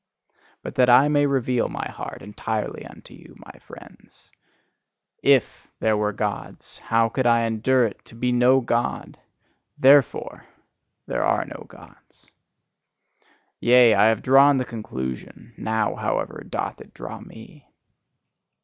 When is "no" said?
8.31-8.61, 11.45-11.65